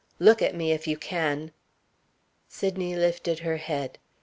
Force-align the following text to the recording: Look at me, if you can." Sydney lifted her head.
Look 0.17 0.41
at 0.41 0.55
me, 0.55 0.71
if 0.71 0.87
you 0.87 0.97
can." 0.97 1.51
Sydney 2.49 2.95
lifted 2.95 3.37
her 3.45 3.57
head. 3.57 3.99